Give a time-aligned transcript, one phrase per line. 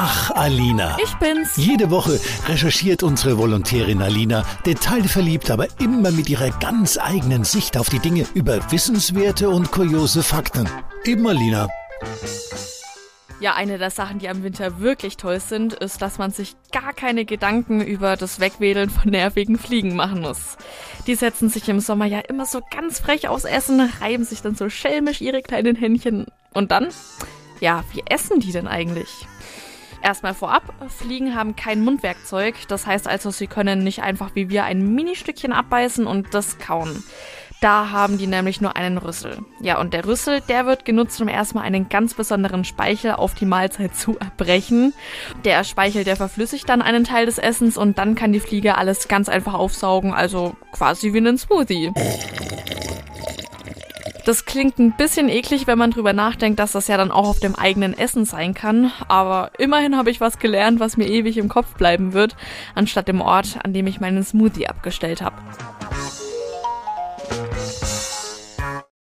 [0.00, 0.96] Ach, Alina.
[1.02, 1.56] Ich bin's.
[1.56, 7.88] Jede Woche recherchiert unsere Volontärin Alina, detailverliebt, aber immer mit ihrer ganz eigenen Sicht auf
[7.88, 10.68] die Dinge über wissenswerte und kuriose Fakten.
[11.04, 11.66] Eben Alina.
[13.40, 16.92] Ja, eine der Sachen, die am Winter wirklich toll sind, ist, dass man sich gar
[16.92, 20.58] keine Gedanken über das Wegwedeln von nervigen Fliegen machen muss.
[21.08, 24.54] Die setzen sich im Sommer ja immer so ganz frech aufs Essen, reiben sich dann
[24.54, 26.26] so schelmisch ihre kleinen Händchen.
[26.54, 26.86] Und dann?
[27.58, 29.08] Ja, wie essen die denn eigentlich?
[30.02, 34.64] Erstmal vorab, Fliegen haben kein Mundwerkzeug, das heißt also, sie können nicht einfach wie wir
[34.64, 37.02] ein Ministückchen abbeißen und das kauen.
[37.60, 39.38] Da haben die nämlich nur einen Rüssel.
[39.60, 43.46] Ja, und der Rüssel, der wird genutzt, um erstmal einen ganz besonderen Speichel auf die
[43.46, 44.94] Mahlzeit zu erbrechen.
[45.44, 49.08] Der Speichel, der verflüssigt dann einen Teil des Essens und dann kann die Fliege alles
[49.08, 51.92] ganz einfach aufsaugen, also quasi wie einen Smoothie.
[54.28, 57.40] Das klingt ein bisschen eklig, wenn man drüber nachdenkt, dass das ja dann auch auf
[57.40, 58.92] dem eigenen Essen sein kann.
[59.08, 62.36] Aber immerhin habe ich was gelernt, was mir ewig im Kopf bleiben wird,
[62.74, 65.36] anstatt dem Ort, an dem ich meinen Smoothie abgestellt habe.